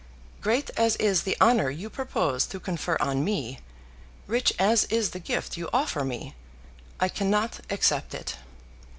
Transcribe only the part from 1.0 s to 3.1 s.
the honour you propose to confer